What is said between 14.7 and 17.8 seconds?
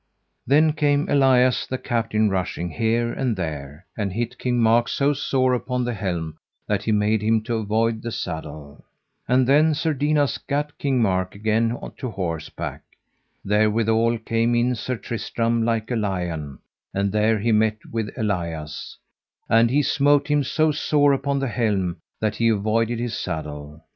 Sir Tristram like a lion, and there he met